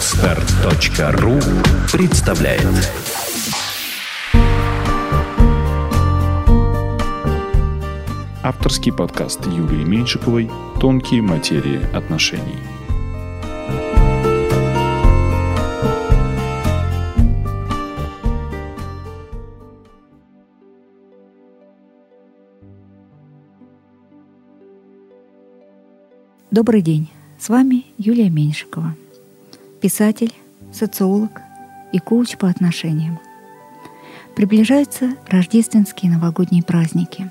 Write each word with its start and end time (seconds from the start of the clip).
Отстар.ру 0.00 1.38
представляет. 1.92 2.64
Авторский 8.42 8.94
подкаст 8.94 9.44
Юлии 9.44 9.84
Меньшиковой 9.84 10.50
«Тонкие 10.80 11.20
материи 11.20 11.82
отношений». 11.94 12.56
Добрый 26.50 26.80
день, 26.80 27.10
с 27.38 27.50
вами 27.50 27.84
Юлия 27.98 28.30
Меньшикова, 28.30 28.96
писатель, 29.80 30.32
социолог 30.72 31.40
и 31.92 31.98
коуч 31.98 32.36
по 32.36 32.48
отношениям. 32.48 33.18
Приближаются 34.36 35.16
рождественские 35.28 36.12
новогодние 36.12 36.62
праздники. 36.62 37.30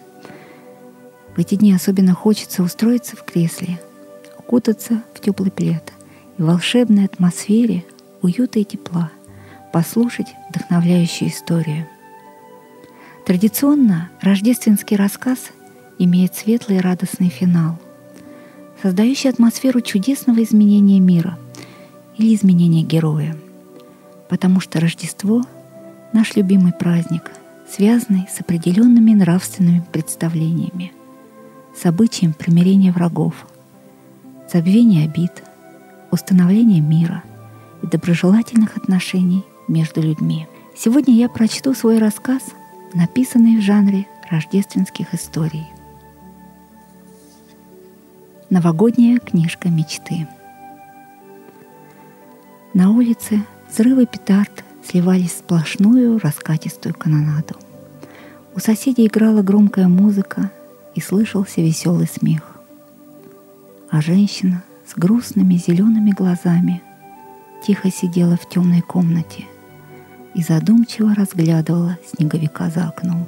В 1.35 1.39
эти 1.39 1.55
дни 1.55 1.73
особенно 1.73 2.13
хочется 2.13 2.63
устроиться 2.63 3.15
в 3.15 3.23
кресле, 3.23 3.79
укутаться 4.37 5.03
в 5.13 5.21
теплый 5.21 5.51
плед 5.51 5.93
и 6.37 6.41
в 6.41 6.45
волшебной 6.45 7.05
атмосфере 7.05 7.85
уюта 8.21 8.59
и 8.59 8.65
тепла 8.65 9.11
послушать 9.71 10.27
вдохновляющую 10.49 11.29
историю. 11.29 11.87
Традиционно 13.25 14.09
рождественский 14.21 14.97
рассказ 14.97 15.51
имеет 15.99 16.35
светлый 16.35 16.79
и 16.79 16.81
радостный 16.81 17.29
финал– 17.29 17.77
создающий 18.81 19.29
атмосферу 19.29 19.81
чудесного 19.81 20.41
изменения 20.43 20.99
мира 20.99 21.37
или 22.19 22.35
изменения 22.35 22.83
героя. 22.83 23.35
Потому 24.29 24.59
что 24.59 24.79
Рождество— 24.79 25.41
наш 26.13 26.35
любимый 26.35 26.73
праздник, 26.73 27.31
связанный 27.67 28.27
с 28.31 28.39
определенными 28.41 29.11
нравственными 29.13 29.83
представлениями, 29.91 30.91
с 31.75 31.85
обычаем 31.85 32.33
примирения 32.33 32.91
врагов, 32.91 33.33
забвения 34.51 35.05
обид, 35.05 35.31
установления 36.11 36.81
мира 36.81 37.23
и 37.81 37.87
доброжелательных 37.87 38.77
отношений 38.77 39.43
между 39.67 40.01
людьми. 40.01 40.47
Сегодня 40.75 41.15
я 41.15 41.29
прочту 41.29 41.73
свой 41.73 41.97
рассказ, 41.97 42.43
написанный 42.93 43.57
в 43.57 43.61
жанре 43.61 44.05
рождественских 44.29 45.13
историй— 45.13 45.65
Новогодняя 48.51 49.19
книжка 49.19 49.69
мечты. 49.69 50.27
На 52.73 52.91
улице 52.91 53.43
взрывы 53.69 54.05
петард 54.05 54.63
сливались 54.83 55.31
в 55.31 55.37
сплошную 55.39 56.19
раскатистую 56.19 56.95
канонаду. 56.95 57.55
У 58.55 58.59
соседей 58.59 59.07
играла 59.07 59.41
громкая 59.41 59.87
музыка 59.87 60.51
и 60.95 61.01
слышался 61.01 61.61
веселый 61.61 62.07
смех. 62.07 62.57
А 63.89 64.01
женщина 64.01 64.63
с 64.85 64.97
грустными 64.97 65.55
зелеными 65.55 66.11
глазами 66.11 66.81
тихо 67.65 67.91
сидела 67.91 68.37
в 68.37 68.47
темной 68.47 68.81
комнате 68.81 69.45
и 70.33 70.43
задумчиво 70.43 71.13
разглядывала 71.15 71.97
снеговика 72.05 72.69
за 72.69 72.87
окном, 72.87 73.25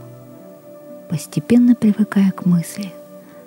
постепенно 1.10 1.76
привыкая 1.76 2.32
к 2.32 2.46
мысли— 2.46 2.92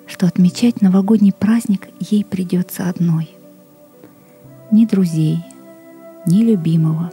что 0.07 0.27
отмечать 0.27 0.81
новогодний 0.81 1.33
праздник 1.33 1.87
ей 1.99 2.23
придется 2.23 2.89
одной. 2.89 3.29
Ни 4.71 4.85
друзей, 4.85 5.39
ни 6.25 6.43
любимого, 6.43 7.11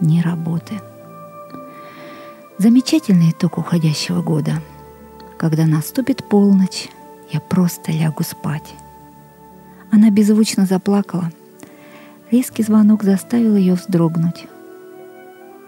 ни 0.00 0.20
работы. 0.20 0.80
Замечательный 2.58 3.30
итог 3.30 3.58
уходящего 3.58 4.22
года. 4.22 4.60
Когда 5.38 5.66
наступит 5.66 6.28
полночь, 6.28 6.88
я 7.32 7.40
просто 7.40 7.92
лягу 7.92 8.22
спать. 8.22 8.74
Она 9.90 10.10
беззвучно 10.10 10.66
заплакала. 10.66 11.30
Резкий 12.30 12.62
звонок 12.62 13.02
заставил 13.02 13.56
ее 13.56 13.74
вздрогнуть. 13.74 14.46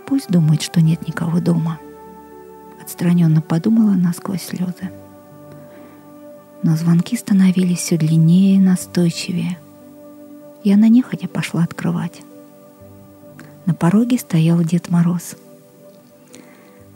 Пусть 0.06 0.31
думает, 0.31 0.62
что 0.62 0.81
нет 0.81 1.06
никого 1.06 1.41
дома. 1.41 1.78
Отстраненно 2.82 3.41
подумала 3.41 3.93
она 3.93 4.12
сквозь 4.12 4.43
слезы 4.43 4.91
но 6.66 6.75
звонки 6.75 7.16
становились 7.16 7.78
все 7.78 7.97
длиннее 7.97 8.56
и 8.56 8.59
настойчивее. 8.59 9.56
И 10.65 10.72
она 10.72 10.88
нехотя 10.88 11.28
пошла 11.28 11.62
открывать. 11.62 12.22
На 13.66 13.75
пороге 13.75 14.19
стоял 14.19 14.62
Дед 14.62 14.91
Мороз. 14.91 15.37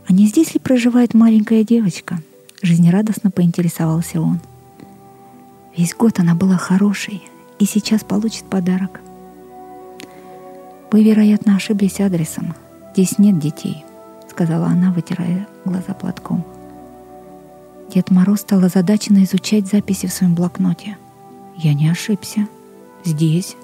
«А 0.06 0.12
не 0.12 0.26
здесь 0.26 0.54
ли 0.54 0.60
проживает 0.60 1.14
маленькая 1.14 1.64
девочка?» 1.64 2.18
Жизнерадостно 2.62 3.30
поинтересовался 3.30 4.20
он. 4.20 4.40
Весь 5.76 5.94
год 5.94 6.18
она 6.18 6.34
была 6.34 6.56
хорошей 6.56 7.22
и 7.58 7.64
сейчас 7.64 8.04
получит 8.04 8.44
подарок. 8.44 9.00
«Вы, 10.90 11.04
вероятно, 11.04 11.56
ошиблись 11.56 12.00
адресом. 12.00 12.54
Здесь 12.92 13.18
нет 13.18 13.38
детей»,— 13.38 13.84
сказала 14.30 14.66
она, 14.66 14.92
вытирая 14.92 15.46
глаза 15.64 15.94
платком.— 15.94 16.44
Дед 17.92 18.10
Мороз 18.12 18.42
стал 18.42 18.62
озадаченно 18.64 19.24
изучать 19.24 19.66
записи 19.66 20.06
в 20.06 20.12
своем 20.12 20.34
блокноте. 20.34 20.96
Я 21.56 21.74
не 21.74 21.88
ошибся. 21.88 22.46
Здесь. 23.04 23.56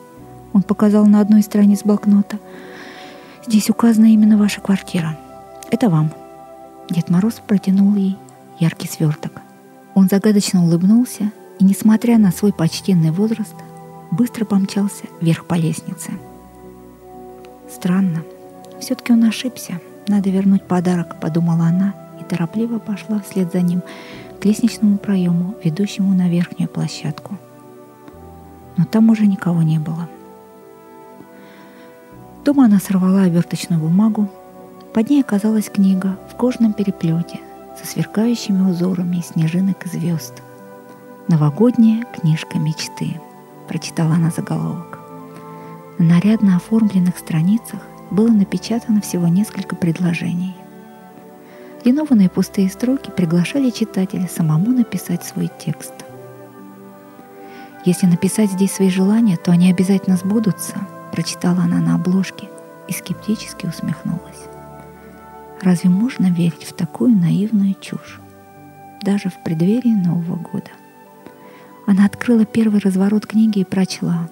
Он 0.53 0.63
показал 0.63 1.07
на 1.07 1.21
одной 1.21 1.41
из 1.41 1.45
страниц 1.45 1.83
блокнота. 1.85 2.39
Здесь 3.47 3.71
указана 3.71 4.07
именно 4.07 4.37
ваша 4.37 4.61
квартира. 4.61 5.17
Это 5.71 5.89
вам. 5.89 6.11
Дед 6.91 7.11
Мороз 7.11 7.35
протянул 7.47 7.95
ей 7.95 8.19
яркий 8.59 8.89
сверток. 8.89 9.41
Он 9.95 10.09
загадочно 10.09 10.65
улыбнулся 10.65 11.31
и, 11.61 11.65
несмотря 11.65 12.19
на 12.19 12.33
свой 12.33 12.53
почтенный 12.53 13.13
возраст, 13.13 13.55
быстро 14.11 14.45
помчался 14.45 15.05
вверх 15.21 15.47
по 15.47 15.55
лестнице. 15.55 16.11
Странно. 17.73 18.25
Все-таки 18.81 19.13
он 19.13 19.23
ошибся. 19.23 19.81
Надо 20.09 20.29
вернуть 20.31 20.65
подарок, 20.65 21.21
подумала 21.21 21.67
она 21.67 21.95
и 22.21 22.25
торопливо 22.25 22.81
пошла 22.81 23.21
вслед 23.21 23.53
за 23.53 23.61
ним 23.61 23.83
к 24.41 24.45
лестничному 24.45 24.99
проему, 24.99 25.55
ведущему 25.63 26.15
на 26.15 26.29
верхнюю 26.29 26.69
площадку. 26.69 27.39
Но 28.77 28.85
там 28.85 29.09
уже 29.09 29.27
никого 29.27 29.63
не 29.63 29.79
было. 29.79 30.09
Дома 32.47 32.67
она 32.67 32.79
сорвала 32.79 33.23
оберточную 33.23 33.81
бумагу. 33.81 34.31
Под 34.95 35.11
ней 35.11 35.21
оказалась 35.21 35.69
книга 35.69 36.17
в 36.31 36.37
кожаном 36.37 36.75
переплете 36.75 37.41
со 37.77 37.85
сверкающими 37.85 38.71
узорами 38.71 39.21
снежинок 39.21 39.85
и 39.85 39.89
звезд. 39.89 40.33
«Новогодняя 41.27 42.05
книжка 42.05 42.61
мечты»,— 42.61 43.21
прочитала 43.69 44.15
она 44.15 44.31
заголовок. 44.31 45.01
На 45.99 46.15
нарядно 46.15 46.55
оформленных 46.55 47.19
страницах 47.19 47.81
было 48.13 48.29
напечатано 48.29 49.01
всего 49.01 49.27
несколько 49.27 49.75
предложений— 49.75 50.55
Линованные 51.85 52.29
пустые 52.29 52.69
строки 52.69 53.11
приглашали 53.11 53.71
читателя 53.71 54.27
самому 54.27 54.73
написать 54.73 55.23
свой 55.25 55.49
текст. 55.65 55.93
«Если 57.85 58.07
написать 58.07 58.51
здесь 58.51 58.73
свои 58.73 58.91
желания, 58.91 59.37
то 59.37 59.53
они 59.53 59.71
обязательно 59.71 60.17
сбудутся», 60.17 60.81
прочитала 61.17 61.63
она 61.63 61.81
на 61.81 61.95
обложке 61.95 62.51
и 62.89 62.93
скептически 62.93 63.65
усмехнулась. 63.65 64.45
Разве 65.63 65.89
можно 65.89 66.27
верить 66.27 66.65
в 66.65 66.75
такую 66.75 67.17
наивную 67.17 67.75
чушь? 67.81 68.21
Даже 69.01 69.31
в 69.31 69.43
преддверии 69.43 69.95
Нового 69.95 70.37
года. 70.37 70.71
Она 71.87 72.05
открыла 72.05 72.45
первый 72.45 72.81
разворот 72.81 73.27
книги 73.27 73.61
и 73.61 73.65
прочла 73.65 74.29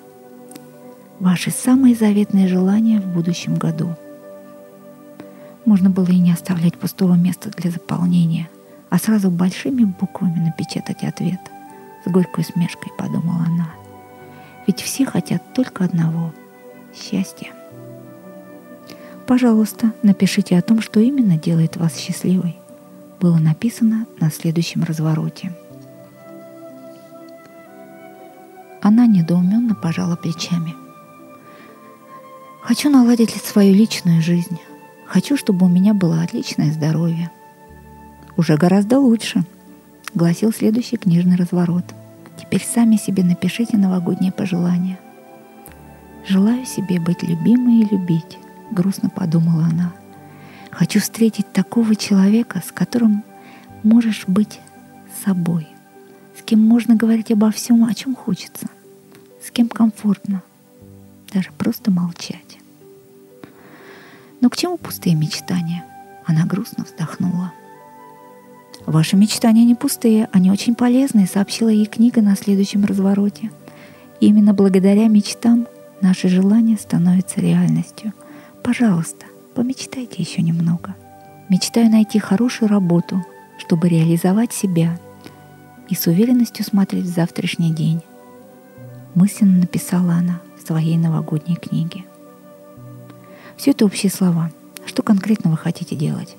«Ваши 1.20 1.50
самые 1.50 1.94
заветные 1.94 2.48
желания 2.48 3.00
в 3.00 3.06
будущем 3.06 3.54
году– 3.54 3.96
можно 5.64 5.88
было 5.88 6.10
и 6.10 6.18
не 6.18 6.30
оставлять 6.30 6.76
пустого 6.76 7.14
места 7.14 7.48
для 7.56 7.70
заполнения, 7.70 8.50
а 8.90 8.98
сразу 8.98 9.30
большими 9.30 9.84
буквами 9.84 10.38
напечатать 10.38 11.02
ответ. 11.02 11.40
С 12.04 12.10
горькой 12.10 12.44
смешкой 12.44 12.92
подумала 12.98 13.46
она. 13.46 13.70
Ведь 14.66 14.82
все 14.82 15.06
хотят 15.06 15.54
только 15.54 15.84
одного— 15.84 16.34
счастья. 16.94 17.52
Пожалуйста, 19.26 19.92
напишите 20.02 20.58
о 20.58 20.62
том, 20.62 20.80
что 20.80 21.00
именно 21.00 21.38
делает 21.38 21.76
вас 21.76 21.96
счастливой. 21.96 22.56
Было 23.20 23.38
написано 23.38 24.06
на 24.20 24.30
следующем 24.30 24.84
развороте. 24.84 25.52
Она 28.82 29.06
недоуменно 29.06 29.74
пожала 29.74 30.16
плечами. 30.16 30.74
Хочу 32.62 32.90
наладить 32.90 33.30
свою 33.30 33.74
личную 33.74 34.20
жизнь, 34.20 34.58
Хочу, 35.06 35.36
чтобы 35.36 35.66
у 35.66 35.68
меня 35.68 35.94
было 35.94 36.22
отличное 36.22 36.72
здоровье. 36.72 37.30
Уже 38.36 38.56
гораздо 38.56 38.98
лучше, 38.98 39.44
гласил 40.14 40.52
следующий 40.52 40.96
книжный 40.96 41.36
разворот. 41.36 41.84
Теперь 42.36 42.64
сами 42.64 42.96
себе 42.96 43.22
напишите 43.22 43.76
новогодние 43.76 44.32
пожелания. 44.32 44.98
Желаю 46.26 46.64
себе 46.64 46.98
быть 46.98 47.22
любимой 47.22 47.80
и 47.80 47.88
любить, 47.88 48.38
грустно 48.70 49.10
подумала 49.10 49.64
она. 49.64 49.92
Хочу 50.70 51.00
встретить 51.00 51.52
такого 51.52 51.94
человека, 51.96 52.62
с 52.66 52.72
которым 52.72 53.22
можешь 53.82 54.24
быть 54.26 54.60
собой, 55.24 55.68
с 56.38 56.42
кем 56.42 56.60
можно 56.60 56.96
говорить 56.96 57.30
обо 57.30 57.50
всем, 57.50 57.84
о 57.84 57.94
чем 57.94 58.16
хочется, 58.16 58.66
с 59.44 59.50
кем 59.50 59.68
комфортно, 59.68 60.42
даже 61.32 61.50
просто 61.58 61.90
молчать. 61.90 62.58
Но 64.40 64.48
к 64.48 64.56
чему 64.56 64.78
пустые 64.78 65.14
мечтания? 65.14 65.84
Она 66.24 66.46
грустно 66.46 66.84
вздохнула. 66.84 67.52
«Ваши 68.86 69.16
мечтания 69.16 69.64
не 69.64 69.74
пустые, 69.74 70.28
они 70.32 70.50
очень 70.50 70.74
полезные»,— 70.74 71.26
сообщила 71.32 71.68
ей 71.68 71.86
книга 71.86 72.20
на 72.20 72.34
следующем 72.36 72.84
развороте. 72.84 73.50
Именно 74.20 74.52
благодаря 74.52 75.08
мечтам 75.08 75.66
наши 76.04 76.28
желания 76.28 76.76
становятся 76.76 77.40
реальностью. 77.40 78.12
Пожалуйста, 78.62 79.24
помечтайте 79.54 80.22
еще 80.22 80.42
немного. 80.42 80.94
Мечтаю 81.48 81.90
найти 81.90 82.18
хорошую 82.18 82.68
работу, 82.68 83.24
чтобы 83.58 83.88
реализовать 83.88 84.52
себя 84.52 85.00
и 85.88 85.94
с 85.94 86.06
уверенностью 86.06 86.64
смотреть 86.64 87.06
в 87.06 87.14
завтрашний 87.14 87.72
день. 87.72 88.02
Мысленно 89.14 89.60
написала 89.60 90.14
она 90.14 90.40
в 90.58 90.66
своей 90.66 90.98
новогодней 90.98 91.56
книге. 91.56 92.04
Все 93.56 93.70
это 93.70 93.86
общие 93.86 94.12
слова. 94.12 94.50
Что 94.84 95.02
конкретно 95.02 95.50
вы 95.50 95.56
хотите 95.56 95.96
делать? 95.96 96.36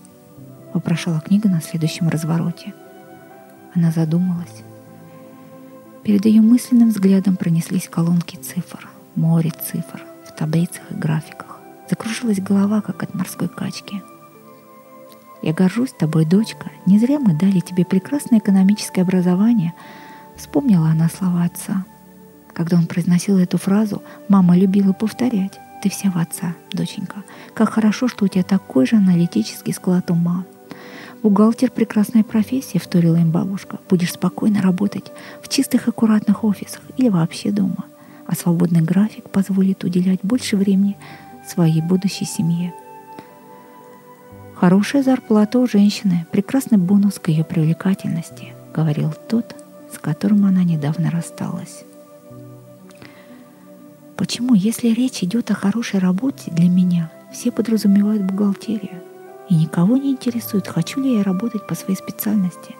Вопрошала 0.75 1.21
книга 1.21 1.49
на 1.49 1.61
следующем 1.61 2.07
развороте. 2.09 2.75
Она 3.73 3.89
задумалась. 3.91 4.63
Перед 6.03 6.23
ее 6.25 6.41
мысленным 6.41 6.89
взглядом 6.89 7.35
пронеслись 7.35 7.89
колонки 7.89 8.35
цифр, 8.35 8.89
море 9.15 9.51
цифр 9.51 10.03
в 10.27 10.35
таблицах 10.35 10.83
и 10.91 10.95
графиках. 10.95 11.59
Закружилась 11.89 12.39
голова, 12.39 12.81
как 12.81 13.03
от 13.03 13.13
морской 13.13 13.47
качки. 13.47 14.01
«Я 15.41 15.53
горжусь 15.53 15.91
тобой, 15.91 16.25
дочка. 16.25 16.71
Не 16.85 16.97
зря 16.97 17.19
мы 17.19 17.37
дали 17.37 17.59
тебе 17.59 17.85
прекрасное 17.85 18.39
экономическое 18.39 19.01
образование», 19.01 19.73
вспомнила 20.35 20.87
она 20.89 21.07
слова 21.09 21.43
отца. 21.43 21.85
Когда 22.53 22.77
он 22.77 22.87
произносил 22.87 23.37
эту 23.37 23.57
фразу, 23.57 24.01
мама 24.27 24.57
любила 24.57 24.93
повторять. 24.93 25.59
«Ты 25.83 25.89
вся 25.89 26.09
в 26.09 26.17
отца, 26.17 26.55
доченька. 26.71 27.23
Как 27.53 27.69
хорошо, 27.69 28.07
что 28.07 28.25
у 28.25 28.27
тебя 28.27 28.43
такой 28.43 28.87
же 28.87 28.95
аналитический 28.95 29.73
склад 29.73 30.09
ума». 30.09 30.45
«Бухгалтер— 31.21 31.71
прекрасная 31.75 32.23
профессия»,— 32.23 32.79
вторила 32.83 33.17
им 33.17 33.31
бабушка. 33.31 33.79
«Будешь 33.89 34.13
спокойно 34.13 34.61
работать 34.61 35.11
в 35.43 35.49
чистых 35.49 35.87
аккуратных 35.87 36.43
офисах 36.43 36.81
или 36.97 37.09
вообще 37.09 37.51
дома. 37.51 37.85
А 38.25 38.35
свободный 38.35 38.81
график 38.81 39.29
позволит 39.29 39.83
уделять 39.83 40.19
больше 40.23 40.57
времени 40.57 40.97
своей 41.47 41.81
будущей 41.81 42.25
семье». 42.25 42.73
«Хорошая 44.55 45.03
зарплата 45.03 45.59
у 45.59 45.67
женщины, 45.67 46.25
прекрасный 46.31 46.77
бонус 46.77 47.19
к 47.19 47.27
ее 47.27 47.43
привлекательности»,— 47.43 48.53
говорил 48.73 49.13
тот, 49.29 49.55
с 49.93 49.99
которым 49.99 50.45
она 50.45 50.63
недавно 50.63 51.11
рассталась. 51.11 51.83
Почему, 54.15 54.53
если 54.53 54.87
речь 54.87 55.23
идет 55.23 55.51
о 55.51 55.55
хорошей 55.55 55.99
работе 55.99 56.49
для 56.51 56.69
меня, 56.69 57.11
все 57.33 57.51
подразумевают 57.51 58.23
бухгалтерию? 58.23 59.01
И 59.49 59.55
никого 59.55 59.97
не 59.97 60.11
интересует, 60.11 60.67
хочу 60.67 61.01
ли 61.01 61.17
я 61.17 61.23
работать 61.23 61.67
по 61.67 61.75
своей 61.75 61.97
специальности. 61.97 62.75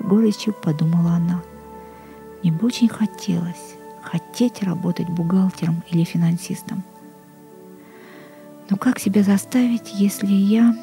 С 0.00 0.04
горечью 0.04 0.52
подумала 0.52 1.12
она. 1.12 1.42
Мне 2.42 2.52
бы 2.52 2.66
очень 2.66 2.88
хотелось 2.88 3.76
хотеть 4.02 4.62
работать 4.62 5.08
бухгалтером 5.08 5.82
или 5.90 6.04
финансистом. 6.04 6.82
Но 8.68 8.76
как 8.76 8.98
себя 8.98 9.22
заставить, 9.22 9.92
если 9.94 10.32
я... 10.32 10.76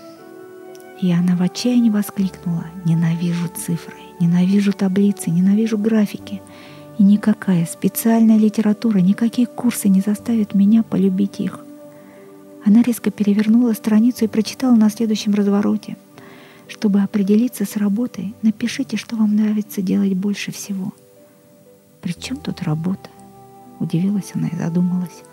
И 1.02 1.12
она 1.12 1.36
в 1.36 1.42
отчаянии 1.44 1.92
воскликнула. 1.92 2.66
Ненавижу 2.86 3.48
цифры, 3.50 3.96
ненавижу 4.20 4.74
таблицы, 4.74 5.30
ненавижу 5.30 5.78
графики. 5.78 6.42
И 6.98 7.04
никакая 7.04 7.66
специальная 7.66 8.38
литература, 8.38 8.98
никакие 8.98 9.48
курсы 9.48 9.90
не 9.90 10.02
заставят 10.02 10.56
меня 10.56 10.82
полюбить 10.82 11.40
их. 11.40 11.60
Она 12.66 12.82
резко 12.82 13.12
перевернула 13.12 13.74
страницу 13.74 14.26
и 14.26 14.28
прочитала 14.28 14.76
на 14.76 14.90
следующем 14.90 15.36
развороте. 15.36 15.98
Чтобы 16.68 17.02
определиться 17.02 17.64
с 17.64 17.78
работой, 17.78 18.34
напишите, 18.42 18.98
что 18.98 19.16
вам 19.16 19.36
нравится 19.36 19.82
делать 19.82 20.16
больше 20.16 20.52
всего. 20.52 20.92
«При 22.02 22.14
чем 22.14 22.38
тут 22.38 22.64
работа?» 22.64 23.10
Удивилась 23.80 24.32
она 24.34 24.48
и 24.48 24.56
задумалась. 24.56 25.24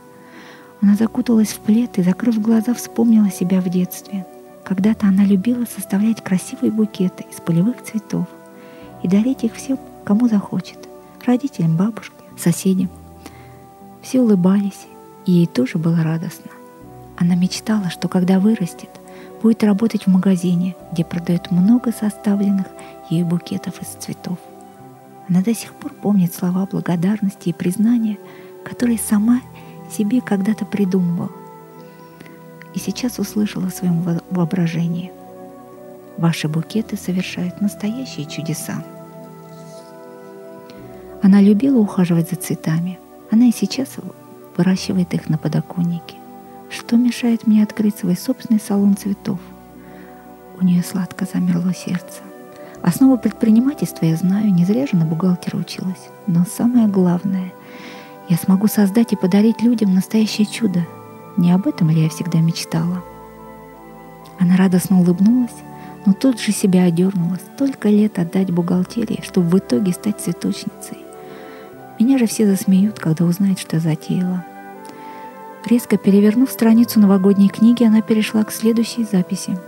Она 0.80 0.96
закуталась 0.96 1.48
в 1.48 1.60
плед 1.60 1.98
и, 1.98 2.02
закрыв 2.02 2.40
глаза, 2.40 2.74
вспомнила 2.74 3.30
себя 3.30 3.60
в 3.60 3.68
детстве. 3.68 4.26
Когда-то 4.64 5.06
она 5.06 5.24
любила 5.24 5.64
составлять 5.64 6.22
красивые 6.22 6.70
букеты 6.70 7.24
из 7.30 7.40
полевых 7.40 7.82
цветов 7.82 8.26
и 9.02 9.08
дарить 9.08 9.44
их 9.44 9.54
всем, 9.54 9.78
кому 10.04 10.28
захочет 10.28 10.78
родителям, 11.26 11.76
бабушке, 11.76 12.16
соседям. 12.38 12.90
Все 14.02 14.20
улыбались, 14.20 14.86
и 15.26 15.32
ей 15.32 15.46
тоже 15.46 15.78
было 15.78 16.02
радостно. 16.02 16.50
Она 17.16 17.34
мечтала, 17.34 17.90
что 17.90 18.08
когда 18.08 18.38
вырастет, 18.38 18.90
будет 19.42 19.62
работать 19.64 20.06
в 20.06 20.10
магазине, 20.10 20.76
где 20.92 21.04
продают 21.04 21.50
много 21.50 21.92
составленных 21.92 22.66
ей 23.08 23.22
букетов 23.22 23.80
из 23.80 23.88
цветов. 23.88 24.38
Она 25.28 25.42
до 25.42 25.54
сих 25.54 25.72
пор 25.74 25.92
помнит 25.92 26.34
слова 26.34 26.66
благодарности 26.66 27.48
и 27.48 27.54
признания, 27.54 28.18
которые 28.64 28.98
сама 28.98 29.40
себе 29.90 30.20
когда-то 30.20 30.64
придумывала. 30.64 31.30
И 32.74 32.78
сейчас 32.78 33.18
услышала 33.18 33.68
в 33.68 33.74
своем 33.74 34.02
воображении. 34.30 35.12
Ваши 36.18 36.48
букеты 36.48 36.96
совершают 36.96 37.60
настоящие 37.60 38.26
чудеса. 38.26 38.84
Она 41.22 41.40
любила 41.40 41.78
ухаживать 41.78 42.30
за 42.30 42.36
цветами. 42.36 42.98
Она 43.30 43.46
и 43.46 43.52
сейчас 43.52 43.96
выращивает 44.56 45.14
их 45.14 45.28
на 45.28 45.38
подоконнике. 45.38 46.16
Что 46.70 46.96
мешает 46.96 47.46
мне 47.46 47.62
открыть 47.62 47.98
свой 47.98 48.16
собственный 48.16 48.60
салон 48.60 48.96
цветов? 48.96 49.38
У 50.60 50.64
нее 50.64 50.82
сладко 50.82 51.26
замерло 51.32 51.72
сердце. 51.72 52.20
Основу 52.84 53.16
предпринимательства 53.16 54.04
я 54.04 54.14
знаю, 54.14 54.52
не 54.52 54.66
зря 54.66 54.86
же 54.86 54.96
на 54.96 55.06
бухгалтера 55.06 55.56
училась. 55.56 56.10
Но 56.26 56.44
самое 56.44 56.86
главное, 56.86 57.50
я 58.28 58.36
смогу 58.36 58.66
создать 58.66 59.14
и 59.14 59.16
подарить 59.16 59.62
людям 59.62 59.94
настоящее 59.94 60.46
чудо. 60.46 60.86
Не 61.38 61.52
об 61.52 61.66
этом 61.66 61.88
ли 61.88 62.02
я 62.02 62.10
всегда 62.10 62.40
мечтала? 62.40 63.02
Она 64.38 64.58
радостно 64.58 65.00
улыбнулась, 65.00 65.54
но 66.04 66.12
тут 66.12 66.38
же 66.38 66.52
себя 66.52 66.84
одернула. 66.84 67.38
Столько 67.54 67.88
лет 67.88 68.18
отдать 68.18 68.50
бухгалтерии, 68.50 69.22
чтобы 69.24 69.48
в 69.48 69.58
итоге 69.58 69.92
стать 69.92 70.20
цветочницей. 70.20 70.98
Меня 71.98 72.18
же 72.18 72.26
все 72.26 72.46
засмеют, 72.46 72.98
когда 72.98 73.24
узнают, 73.24 73.58
что 73.60 73.76
я 73.76 73.80
затеяла. 73.80 74.44
Резко 75.64 75.96
перевернув 75.96 76.50
страницу 76.50 77.00
новогодней 77.00 77.48
книги, 77.48 77.82
она 77.82 78.02
перешла 78.02 78.44
к 78.44 78.52
следующей 78.52 79.04
записи. 79.04 79.58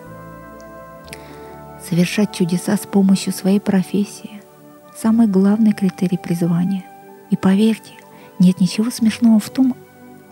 Совершать 1.88 2.34
чудеса 2.34 2.76
с 2.76 2.80
помощью 2.80 3.32
своей 3.32 3.60
профессии– 3.60 4.42
самый 4.96 5.28
главный 5.28 5.72
критерий 5.72 6.18
призвания. 6.18 6.84
И 7.30 7.36
поверьте, 7.36 7.92
нет 8.40 8.60
ничего 8.60 8.90
смешного 8.90 9.38
в 9.38 9.50
том, 9.50 9.76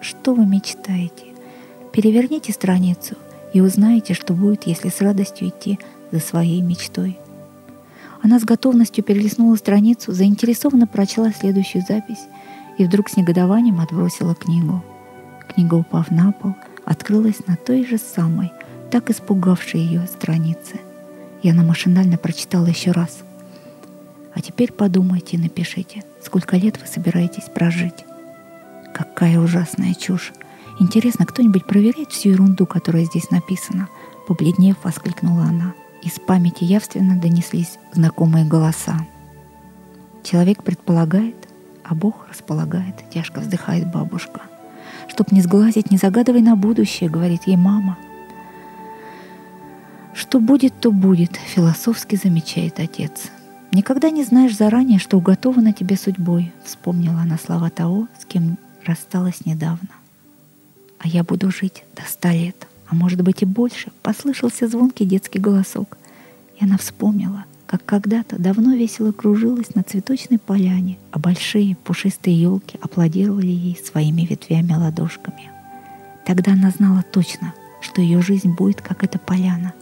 что 0.01 0.35
вы 0.35 0.47
мечтаете. 0.47 1.27
Переверните 1.93 2.53
страницу 2.53 3.15
и 3.53 3.61
узнаете, 3.61 4.15
что 4.15 4.35
будет, 4.35 4.67
если 4.67 4.89
с 4.89 5.01
радостью 5.01 5.49
идти 5.49 5.79
за 6.11 6.19
своей 6.19 6.61
мечтой. 6.61 7.19
Она 8.21 8.41
с 8.41 8.45
готовностью 8.45 9.05
перелистнула 9.05 9.55
страницу, 9.55 10.13
заинтересованно 10.13 10.89
прочла 10.89 11.31
следующую 11.31 11.85
запись 11.87 12.27
и 12.79 12.85
вдруг 12.85 13.09
с 13.09 13.17
негодованием 13.17 13.81
отбросила 13.81 14.35
книгу. 14.35 14.83
Книга, 15.55 15.75
упав 15.75 16.11
на 16.11 16.33
пол, 16.33 16.55
открылась 16.85 17.47
на 17.47 17.57
той 17.57 17.87
же 17.87 17.99
самой, 17.99 18.51
так 18.91 19.09
испугавшей 19.09 19.81
ее 19.81 20.09
странице. 20.09 20.81
И 21.45 21.51
она 21.51 21.63
машинально 21.63 22.17
прочитала 22.17 22.67
еще 22.67 22.91
раз. 22.93 23.19
А 24.35 24.41
теперь 24.41 24.73
подумайте 24.73 25.37
и 25.37 25.41
напишите, 25.41 26.03
сколько 26.23 26.57
лет 26.57 26.81
вы 26.81 26.87
собираетесь 26.87 27.51
прожить. 27.55 28.07
Какая 28.95 29.39
ужасная 29.39 29.93
чушь. 29.93 30.33
Интересно, 30.81 31.27
кто-нибудь 31.27 31.67
проверяет 31.67 32.13
всю 32.13 32.31
ерунду, 32.31 32.65
которая 32.65 33.05
здесь 33.05 33.31
написана? 33.31 33.89
Побледнев, 34.27 34.79
воскликнула 34.83 35.43
она. 35.43 35.75
Из 36.03 36.13
памяти 36.13 36.65
явственно 36.65 37.21
донеслись 37.21 37.79
знакомые 37.93 38.47
голоса. 38.47 39.07
Человек 40.23 40.63
предполагает, 40.63 41.37
а 41.85 41.95
Бог 41.95 42.27
располагает, 42.31 42.95
тяжко 43.13 43.41
вздыхает 43.41 43.93
бабушка. 43.93 44.41
Чтоб 45.09 45.31
не 45.31 45.43
сглазить, 45.43 45.91
не 45.91 45.99
загадывай 45.99 46.41
на 46.41 46.57
будущее, 46.57 47.11
говорит 47.11 47.43
ей 47.45 47.59
мама. 47.59 47.99
Что 50.15 50.39
будет, 50.39 50.73
то 50.81 50.93
будет, 50.93 51.37
философски 51.37 52.17
замечает 52.17 52.79
отец. 52.79 53.31
Никогда 53.73 54.11
не 54.11 54.23
знаешь 54.23 54.57
заранее, 54.57 55.01
что 55.01 55.19
уготовано 55.19 55.73
тебе 55.73 55.97
судьбой, 55.97 56.53
вспомнила 56.65 57.21
она 57.21 57.37
слова 57.37 57.69
того, 57.71 58.07
с 58.21 58.25
кем 58.25 58.57
рассталась 58.85 59.45
недавно. 59.45 59.89
а 61.01 61.09
я 61.09 61.23
буду 61.23 61.51
жить 61.51 61.85
до 61.97 62.03
ста 62.09 62.33
лет, 62.33 62.67
а 62.87 62.95
может 62.95 63.21
быть 63.23 63.43
и 63.43 63.45
больше, 63.45 63.91
послышался 64.03 64.69
звонкий 64.69 65.05
детский 65.05 65.39
голосок. 65.39 65.99
И 66.59 66.65
она 66.65 66.79
вспомнила, 66.79 67.45
как 67.67 67.85
когда-то 67.85 68.39
давно 68.41 68.75
весело 68.75 69.13
кружилась 69.13 69.75
на 69.75 69.83
цветочной 69.83 70.39
поляне, 70.39 70.97
а 71.11 71.19
большие 71.19 71.77
пушистые 71.77 72.41
елки 72.41 72.79
аплодировали 72.81 73.49
ей 73.49 73.77
своими 73.77 74.23
ветвями-ладошками. 74.23 75.51
Тогда 76.25 76.53
она 76.53 76.71
знала 76.71 77.03
точно, 77.03 77.53
что 77.83 78.01
ее 78.01 78.23
жизнь 78.23 78.55
будет, 78.55 78.81
как 78.81 79.05
эта 79.05 79.19
поляна, 79.19 79.75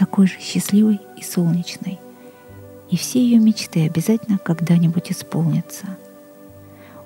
такой 0.00 0.26
же 0.26 0.40
счастливой 0.40 1.00
и 1.16 1.22
солнечной. 1.22 2.00
И 2.90 2.96
все 2.96 3.22
ее 3.22 3.38
мечты 3.38 3.86
обязательно 3.86 4.38
когда-нибудь 4.38 5.12
исполнятся. 5.12 5.86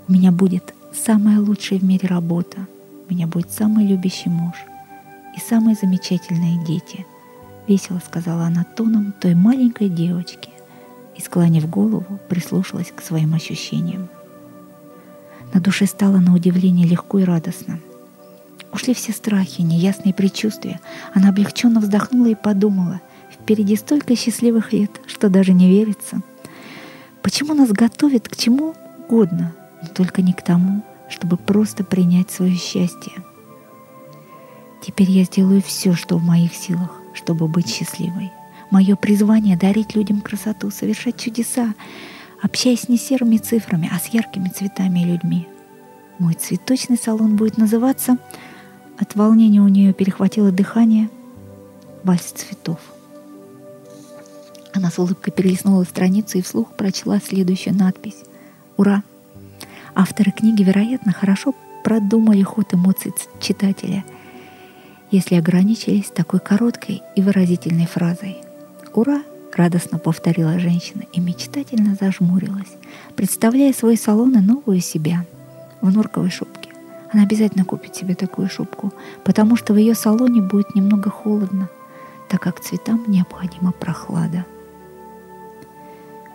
У 0.09 0.13
меня 0.13 0.33
будет 0.33 0.75
самая 0.95 1.41
лучшая 1.41 1.79
в 1.79 1.85
мире 1.85 2.09
работа— 2.09 2.67
у 3.09 3.13
меня 3.13 3.27
будет 3.27 3.51
самый 3.51 3.87
любящий 3.87 4.31
муж 4.31 4.55
и 5.37 5.41
самые 5.41 5.77
замечательные 5.77 6.65
дети»,— 6.65 7.05
весело 7.69 8.01
сказала 8.05 8.45
она 8.45 8.65
тоном 8.65 9.13
той 9.21 9.35
маленькой 9.35 9.89
девочки 9.89 10.49
и, 11.17 11.21
склонив 11.21 11.69
голову, 11.69 12.19
прислушалась 12.29 12.93
к 12.95 13.03
своим 13.03 13.35
ощущениям. 13.35 14.09
На 15.53 15.61
душе 15.61 15.87
стало 15.87 16.19
на 16.19 16.35
удивление 16.35 16.87
легко 16.87 17.19
и 17.19 17.25
радостно. 17.25 17.79
Ушли 18.75 18.93
все 18.93 19.13
страхи, 19.13 19.61
неясные 19.61 20.13
предчувствия. 20.13 20.81
Она 21.15 21.29
облегченно 21.29 21.79
вздохнула 21.79 22.27
и 22.27 22.35
подумала, 22.35 23.01
впереди 23.31 23.77
столько 23.77 24.17
счастливых 24.17 24.73
лет, 24.73 24.91
что 25.07 25.29
даже 25.29 25.53
не 25.53 25.69
верится. 25.71 26.23
Почему 27.23 27.55
нас 27.55 27.71
готовят 27.71 28.29
к 28.29 28.37
чему 28.37 28.75
угодно, 28.99 29.55
но 29.81 29.89
только 29.89 30.23
не 30.23 30.33
к 30.33 30.43
тому, 30.43 30.83
чтобы 31.09 31.37
просто 31.37 31.85
принять 31.85 32.33
свое 32.33 32.57
счастье. 32.57 33.13
Теперь 34.83 35.09
я 35.09 35.23
сделаю 35.23 35.63
все, 35.63 35.95
что 35.95 36.19
в 36.19 36.25
моих 36.25 36.53
силах, 36.53 37.01
чтобы 37.15 37.47
быть 37.47 37.69
счастливой. 37.69 38.33
Мое 38.73 38.97
призвание— 38.97 39.57
дарить 39.59 39.95
людям 39.95 40.21
красоту, 40.21 40.73
совершать 40.73 41.17
чудеса, 41.17 41.75
общаясь 42.43 42.89
не 42.89 42.97
серыми 42.97 43.37
цифрами, 43.37 43.89
а 43.95 44.01
с 44.01 44.09
яркими 44.09 44.49
цветами 44.49 44.99
и 45.01 45.05
людьми. 45.05 45.47
Мой 46.19 46.35
цветочный 46.35 46.99
салон 46.99 47.37
будет 47.37 47.57
называться... 47.57 48.19
От 48.99 49.15
волнения 49.15 49.61
у 49.61 49.69
нее 49.69 49.93
перехватило 49.93 50.51
дыхание. 50.53 51.09
Вальс 52.03 52.23
цветов. 52.23 52.79
Она 54.73 54.91
с 54.91 54.99
улыбкой 54.99 55.33
перелистнула 55.33 55.85
страницу 55.85 56.39
и 56.39 56.43
вслух 56.43 56.75
прочла 56.77 57.21
следующую 57.21 57.75
надпись. 57.77 58.25
«Ура! 58.77 59.03
Авторы 59.95 60.33
книги, 60.33 60.63
вероятно, 60.65 61.13
хорошо 61.13 61.55
продумали 61.85 62.43
ход 62.43 62.75
эмоций 62.75 63.13
читателя, 63.41 64.05
если 65.13 65.37
ограничились 65.37 66.07
такой 66.07 66.41
короткой 66.41 67.03
и 67.15 67.23
выразительной 67.23 67.87
фразой. 67.87 68.39
«Ура!»— 68.95 69.23
радостно 69.55 69.99
повторила 69.99 70.59
женщина 70.59 71.03
и 71.13 71.21
мечтательно 71.21 71.97
зажмурилась, 72.01 72.73
представляя 73.15 73.73
свой 73.73 73.97
салон 73.97 74.37
и 74.37 74.41
новую 74.41 74.81
себя 74.81 75.25
в 75.81 75.93
норковой 75.95 76.31
шубке. 76.31 76.64
Она 77.15 77.23
обязательно 77.23 77.65
купит 77.65 77.95
себе 77.95 78.17
такую 78.17 78.51
шубку, 78.51 78.93
потому 79.23 79.55
что 79.57 79.73
в 79.73 79.77
ее 79.77 79.95
салоне 79.95 80.43
будет 80.43 80.75
немного 80.75 81.11
холодно, 81.11 81.69
так 82.29 82.43
как 82.43 82.59
цветам 82.59 83.05
необходима 83.07 83.71
прохлада. 83.71 84.45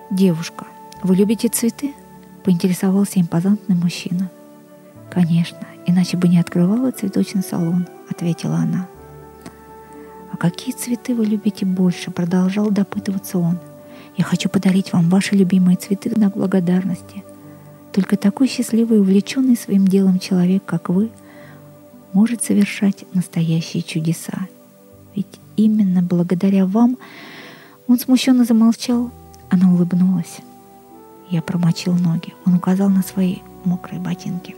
«Девушка, 0.09 0.67
вы 1.03 1.17
любите 1.17 1.49
цветы?» 1.49 1.93
поинтересовался 2.45 3.19
импозантный 3.19 3.75
мужчина. 3.75 4.31
«Конечно, 5.11 5.67
иначе 5.85 6.15
бы 6.15 6.29
не 6.29 6.39
открывала 6.39 6.91
цветочный 6.91 7.43
салон»,— 7.43 7.85
ответила 8.09 8.55
она. 8.55 8.87
«А 10.31 10.37
какие 10.37 10.73
цветы 10.73 11.13
вы 11.13 11.25
любите 11.25 11.65
больше?»— 11.65 12.09
продолжал 12.11 12.71
допытываться 12.71 13.37
он. 13.37 13.59
«Я 14.15 14.23
хочу 14.23 14.47
подарить 14.47 14.93
вам 14.93 15.09
ваши 15.09 15.35
любимые 15.35 15.75
цветы 15.75 16.17
на 16.17 16.29
благодарности. 16.29 17.25
Только 17.91 18.17
такой 18.17 18.47
счастливый 18.47 18.97
и 18.97 19.01
увлеченный 19.01 19.55
своим 19.55 19.87
делом 19.87 20.19
человек, 20.19 20.63
как 20.65 20.89
вы, 20.89 21.09
может 22.13 22.43
совершать 22.43 23.05
настоящие 23.13 23.83
чудеса. 23.83 24.47
Ведь 25.15 25.39
именно 25.55 26.01
благодаря 26.01 26.65
вам...» 26.65 26.97
Он 27.89 27.97
смущенно 27.97 28.45
замолчал, 28.45 29.09
она 29.49 29.73
улыбнулась. 29.73 30.37
Я 31.31 31.41
промочил 31.41 31.93
ноги. 31.93 32.35
Он 32.45 32.53
указал 32.53 32.87
на 32.89 33.01
свои 33.01 33.37
мокрые 33.65 33.99
ботинки. 33.99 34.55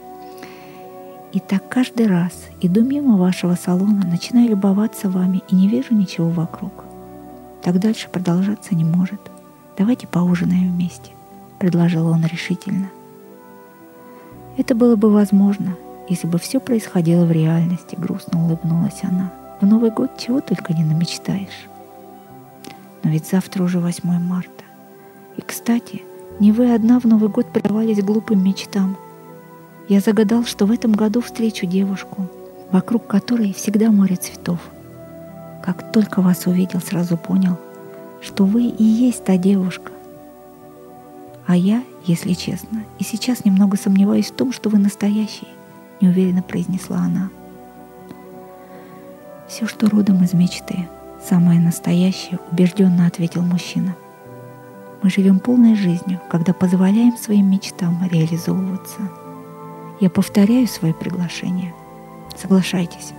И 1.32 1.40
так 1.40 1.70
каждый 1.70 2.08
раз 2.08 2.34
иду 2.60 2.84
мимо 2.84 3.16
вашего 3.16 3.56
салона, 3.56 4.06
начинаю 4.06 4.50
любоваться 4.50 5.10
вами 5.10 5.44
и 5.50 5.56
не 5.56 5.70
вижу 5.70 5.94
ничего 5.94 6.30
вокруг. 6.30 6.74
Так 7.64 7.80
дальше 7.80 8.10
продолжаться 8.10 8.76
не 8.76 8.84
может. 8.84 9.22
Давайте 9.78 10.08
поужинаем 10.08 10.74
вместе, 10.74 11.12
предложил 11.58 12.08
он 12.08 12.26
решительно. 12.26 12.90
Это 14.58 14.76
было 14.76 14.96
бы 14.96 15.10
возможно, 15.10 15.76
если 16.10 16.28
бы 16.28 16.38
все 16.38 16.60
происходило 16.60 17.26
в 17.26 17.32
реальности, 17.32 17.96
грустно 17.98 18.44
улыбнулась 18.44 19.00
она. 19.04 19.32
В 19.62 19.66
Новый 19.66 19.92
год 19.92 20.18
чего 20.18 20.42
только 20.42 20.74
не 20.74 20.84
намечтаешь. 20.84 21.68
Но 23.04 23.10
ведь 23.10 23.28
завтра 23.28 23.64
уже 23.64 23.80
8 23.80 24.10
марта. 24.20 24.64
И, 25.38 25.42
кстати, 25.42 26.04
не 26.40 26.52
вы 26.52 26.74
одна 26.74 27.00
в 27.00 27.06
Новый 27.06 27.30
год 27.30 27.48
предавались 27.52 28.04
глупым 28.04 28.44
мечтам. 28.44 28.98
Я 29.88 30.00
загадал, 30.00 30.44
что 30.44 30.66
в 30.66 30.72
этом 30.72 30.92
году 30.92 31.22
встречу 31.22 31.66
девушку, 31.66 32.28
вокруг 32.72 33.08
которой 33.08 33.54
всегда 33.54 33.92
море 33.92 34.16
цветов. 34.16 34.60
Как 35.64 35.92
только 35.92 36.22
вас 36.22 36.48
увидел, 36.48 36.82
сразу 36.82 37.18
понял, 37.18 37.58
что 38.22 38.46
вы 38.46 38.64
и 38.64 38.84
есть 38.84 39.24
та 39.24 39.38
девушка. 39.38 39.92
А 41.46 41.56
я, 41.56 41.84
если 42.06 42.34
честно, 42.34 42.84
и 43.00 43.04
сейчас 43.04 43.46
немного 43.46 43.78
сомневаюсь 43.78 44.32
в 44.32 44.36
том, 44.36 44.52
что 44.52 44.70
вы 44.70 44.80
настоящий, 44.80 45.48
неуверенно 46.02 46.42
произнесла 46.42 46.98
она. 46.98 47.30
Все, 49.48 49.68
что 49.68 49.90
родом 49.90 50.24
из 50.24 50.34
мечты, 50.34 50.88
самое 51.24 51.60
настоящее, 51.60 52.40
убежденно 52.52 53.06
ответил 53.06 53.42
мужчина. 53.42 53.96
Мы 55.04 55.10
живем 55.10 55.40
полной 55.40 55.76
жизнью, 55.76 56.20
когда 56.30 56.54
позволяем 56.54 57.18
своим 57.18 57.50
мечтам 57.50 58.00
реализовываться. 58.10 59.02
Я 60.00 60.10
повторяю 60.10 60.68
свое 60.68 60.94
приглашение. 60.94 61.74
Соглашайтесь. 62.36 63.14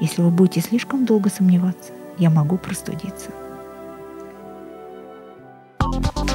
Если 0.00 0.22
вы 0.22 0.30
будете 0.30 0.60
слишком 0.60 1.04
долго 1.04 1.30
сомневаться, 1.30 1.92
я 2.18 2.30
могу 2.30 2.58
простудиться. 2.58 3.30